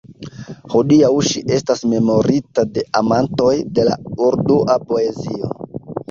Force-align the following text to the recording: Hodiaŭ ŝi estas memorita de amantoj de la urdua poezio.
Hodiaŭ 0.73 1.09
ŝi 1.25 1.41
estas 1.57 1.83
memorita 1.91 2.63
de 2.77 2.83
amantoj 2.99 3.51
de 3.75 3.85
la 3.91 3.99
urdua 4.29 4.79
poezio. 4.93 5.51